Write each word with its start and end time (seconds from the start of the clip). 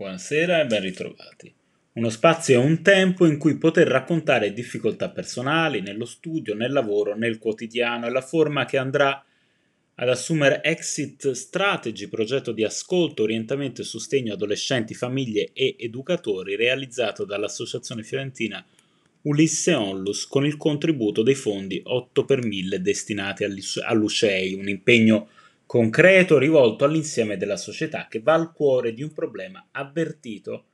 Buonasera 0.00 0.62
e 0.62 0.64
ben 0.64 0.80
ritrovati. 0.80 1.52
Uno 1.92 2.08
spazio 2.08 2.54
e 2.54 2.64
un 2.64 2.80
tempo 2.80 3.26
in 3.26 3.36
cui 3.36 3.58
poter 3.58 3.86
raccontare 3.86 4.54
difficoltà 4.54 5.10
personali 5.10 5.82
nello 5.82 6.06
studio, 6.06 6.54
nel 6.54 6.72
lavoro, 6.72 7.14
nel 7.14 7.36
quotidiano 7.36 8.06
è 8.06 8.08
la 8.08 8.22
forma 8.22 8.64
che 8.64 8.78
andrà 8.78 9.22
ad 9.96 10.08
assumere 10.08 10.62
Exit 10.62 11.32
Strategy, 11.32 12.06
progetto 12.06 12.52
di 12.52 12.64
ascolto, 12.64 13.24
orientamento 13.24 13.82
e 13.82 13.84
sostegno 13.84 14.32
adolescenti, 14.32 14.94
famiglie 14.94 15.50
e 15.52 15.76
educatori 15.78 16.56
realizzato 16.56 17.26
dall'Associazione 17.26 18.02
Fiorentina 18.02 18.64
Ulisse 19.24 19.74
Onlus 19.74 20.26
con 20.26 20.46
il 20.46 20.56
contributo 20.56 21.22
dei 21.22 21.34
fondi 21.34 21.78
8 21.84 22.24
per 22.24 22.42
1000 22.42 22.80
destinati 22.80 23.44
all'UCEI, 23.44 24.54
un 24.54 24.66
impegno 24.66 25.28
concreto 25.70 26.36
rivolto 26.36 26.84
all'insieme 26.84 27.36
della 27.36 27.56
società 27.56 28.08
che 28.08 28.18
va 28.18 28.34
al 28.34 28.52
cuore 28.52 28.92
di 28.92 29.04
un 29.04 29.12
problema 29.12 29.68
avvertito 29.70 30.64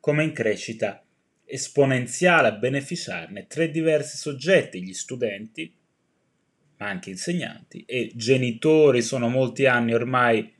come 0.00 0.24
in 0.24 0.32
crescita 0.32 1.04
esponenziale 1.44 2.48
a 2.48 2.52
beneficiarne 2.56 3.46
tre 3.46 3.70
diversi 3.70 4.16
soggetti, 4.16 4.82
gli 4.82 4.92
studenti, 4.92 5.72
ma 6.78 6.88
anche 6.88 7.10
insegnanti 7.10 7.84
e 7.86 8.10
genitori. 8.16 9.02
Sono 9.02 9.28
molti 9.28 9.66
anni 9.66 9.94
ormai 9.94 10.52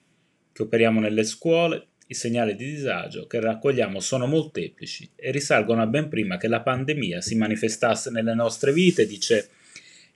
che 0.52 0.62
operiamo 0.62 1.00
nelle 1.00 1.24
scuole, 1.24 1.88
i 2.06 2.14
segnali 2.14 2.54
di 2.54 2.66
disagio 2.66 3.26
che 3.26 3.40
raccogliamo 3.40 3.98
sono 3.98 4.28
molteplici 4.28 5.10
e 5.16 5.32
risalgono 5.32 5.82
a 5.82 5.88
ben 5.88 6.08
prima 6.08 6.36
che 6.36 6.46
la 6.46 6.62
pandemia 6.62 7.20
si 7.20 7.34
manifestasse 7.34 8.10
nelle 8.10 8.34
nostre 8.34 8.72
vite, 8.72 9.04
dice 9.04 9.48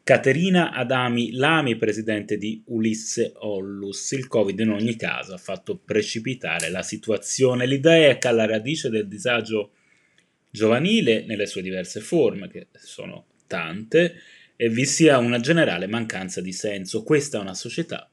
Caterina 0.09 0.73
Adami 0.73 1.33
Lami, 1.33 1.77
presidente 1.77 2.39
di 2.39 2.63
Ulisse 2.69 3.35
Ollus. 3.41 4.13
Il 4.13 4.27
Covid 4.27 4.59
in 4.59 4.71
ogni 4.71 4.97
caso 4.97 5.35
ha 5.35 5.37
fatto 5.37 5.77
precipitare 5.77 6.71
la 6.71 6.83
situazione. 6.83 7.67
L'idea 7.67 8.09
è 8.09 8.17
che 8.17 8.29
alla 8.29 8.47
radice 8.47 8.89
del 8.89 9.07
disagio 9.07 9.73
giovanile, 10.51 11.27
nelle 11.27 11.45
sue 11.45 11.61
diverse 11.61 12.01
forme, 12.01 12.49
che 12.49 12.69
sono 12.73 13.27
tante, 13.47 14.15
vi 14.57 14.87
sia 14.87 15.19
una 15.19 15.41
generale 15.41 15.87
mancanza 15.87 16.41
di 16.41 16.53
senso. 16.53 17.03
Questa 17.03 17.37
è 17.37 17.43
una 17.43 17.53
società 17.53 18.09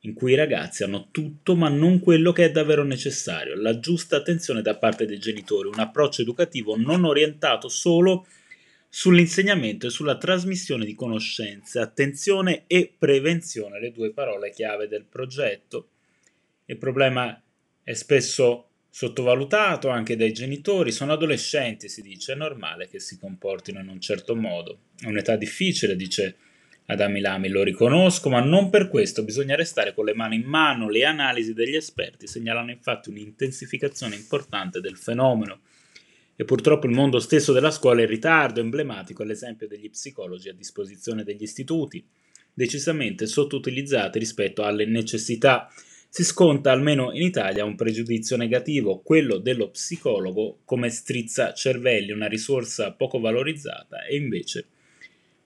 in 0.00 0.14
cui 0.14 0.32
i 0.32 0.36
ragazzi 0.36 0.84
hanno 0.84 1.08
tutto 1.10 1.54
ma 1.54 1.68
non 1.68 2.00
quello 2.00 2.32
che 2.32 2.46
è 2.46 2.50
davvero 2.50 2.82
necessario, 2.82 3.60
la 3.60 3.78
giusta 3.78 4.16
attenzione 4.16 4.62
da 4.62 4.76
parte 4.78 5.04
dei 5.04 5.18
genitori, 5.18 5.68
un 5.68 5.80
approccio 5.80 6.22
educativo 6.22 6.76
non 6.78 7.04
orientato 7.04 7.68
solo 7.68 8.22
a 8.22 8.45
sull'insegnamento 8.88 9.86
e 9.86 9.90
sulla 9.90 10.16
trasmissione 10.16 10.84
di 10.84 10.94
conoscenze, 10.94 11.80
attenzione 11.80 12.64
e 12.66 12.94
prevenzione, 12.96 13.80
le 13.80 13.92
due 13.92 14.12
parole 14.12 14.50
chiave 14.50 14.88
del 14.88 15.04
progetto. 15.04 15.88
Il 16.66 16.78
problema 16.78 17.40
è 17.82 17.92
spesso 17.94 18.68
sottovalutato 18.88 19.90
anche 19.90 20.16
dai 20.16 20.32
genitori, 20.32 20.90
sono 20.90 21.12
adolescenti, 21.12 21.88
si 21.88 22.00
dice, 22.00 22.32
è 22.32 22.36
normale 22.36 22.88
che 22.88 22.98
si 22.98 23.18
comportino 23.18 23.78
in 23.80 23.88
un 23.88 24.00
certo 24.00 24.34
modo. 24.34 24.78
È 24.98 25.06
un'età 25.06 25.36
difficile, 25.36 25.96
dice 25.96 26.36
Adami 26.86 27.20
Lami, 27.20 27.48
lo 27.48 27.62
riconosco, 27.62 28.28
ma 28.28 28.40
non 28.40 28.70
per 28.70 28.88
questo 28.88 29.24
bisogna 29.24 29.56
restare 29.56 29.92
con 29.92 30.04
le 30.04 30.14
mani 30.14 30.36
in 30.36 30.44
mano. 30.44 30.88
Le 30.88 31.04
analisi 31.04 31.52
degli 31.52 31.74
esperti 31.74 32.26
segnalano 32.26 32.70
infatti 32.70 33.10
un'intensificazione 33.10 34.14
importante 34.14 34.80
del 34.80 34.96
fenomeno 34.96 35.60
e 36.36 36.44
purtroppo 36.44 36.86
il 36.86 36.92
mondo 36.92 37.18
stesso 37.18 37.52
della 37.52 37.70
scuola 37.70 38.00
è 38.00 38.02
in 38.02 38.10
ritardo, 38.10 38.60
emblematico 38.60 39.24
l'esempio 39.24 39.66
degli 39.66 39.88
psicologi 39.88 40.50
a 40.50 40.54
disposizione 40.54 41.24
degli 41.24 41.42
istituti, 41.42 42.06
decisamente 42.52 43.26
sottoutilizzati 43.26 44.18
rispetto 44.18 44.62
alle 44.62 44.84
necessità. 44.84 45.72
Si 46.08 46.24
sconta 46.24 46.70
almeno 46.70 47.12
in 47.12 47.22
Italia 47.22 47.64
un 47.64 47.74
pregiudizio 47.74 48.36
negativo, 48.36 49.00
quello 49.00 49.38
dello 49.38 49.70
psicologo 49.70 50.60
come 50.64 50.90
strizza 50.90 51.52
cervelli, 51.54 52.12
una 52.12 52.28
risorsa 52.28 52.92
poco 52.92 53.18
valorizzata 53.18 54.04
e 54.04 54.16
invece 54.16 54.66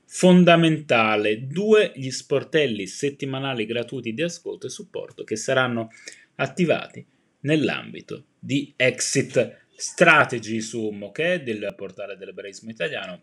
fondamentale. 0.06 1.46
Due 1.46 1.92
gli 1.94 2.10
sportelli 2.10 2.86
settimanali 2.86 3.64
gratuiti 3.64 4.12
di 4.12 4.22
ascolto 4.22 4.66
e 4.66 4.70
supporto 4.70 5.22
che 5.22 5.36
saranno 5.36 5.90
attivati 6.36 7.04
nell'ambito 7.40 8.24
di 8.38 8.72
Exit 8.76 9.68
strategy 9.80 10.60
su 10.60 10.90
Moche 10.90 11.42
del 11.42 11.72
portale 11.74 12.18
dell'ebraismo 12.18 12.68
italiano, 12.68 13.22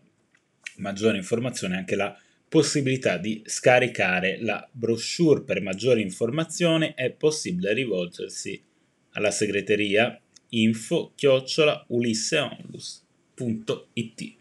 maggiore 0.78 1.16
informazione 1.16 1.76
anche 1.76 1.94
la 1.94 2.18
possibilità 2.48 3.16
di 3.16 3.44
scaricare 3.46 4.42
la 4.42 4.68
brochure. 4.70 5.42
Per 5.42 5.62
maggiori 5.62 6.02
informazioni 6.02 6.94
è 6.96 7.10
possibile 7.10 7.72
rivolgersi 7.74 8.60
alla 9.12 9.30
segreteria 9.30 10.20
info 10.50 11.12
chiocciola 11.14 11.84
ulisseonlus.it 11.88 14.37